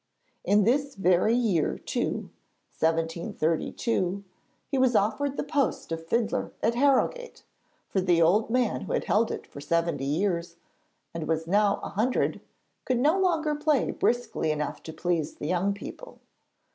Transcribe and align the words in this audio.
In 0.43 0.63
this 0.63 0.95
very 0.95 1.35
year 1.35 1.77
too, 1.77 2.31
1732, 2.79 4.23
he 4.67 4.77
was 4.79 4.95
offered 4.95 5.37
the 5.37 5.43
post 5.43 5.91
of 5.91 6.03
fiddler 6.07 6.51
at 6.63 6.73
Harrogate, 6.73 7.43
for 7.87 8.01
the 8.01 8.19
old 8.19 8.49
man 8.49 8.81
who 8.81 8.93
had 8.93 9.03
held 9.03 9.29
it 9.29 9.45
for 9.45 9.61
seventy 9.61 10.05
years, 10.05 10.55
and 11.13 11.27
was 11.27 11.45
now 11.45 11.79
a 11.83 11.89
hundred, 11.89 12.41
could 12.83 12.97
no 12.97 13.19
longer 13.19 13.53
play 13.53 13.91
briskly 13.91 14.49
enough 14.49 14.81
to 14.81 14.91
please 14.91 15.35
the 15.35 15.45
young 15.45 15.71
people. 15.71 16.17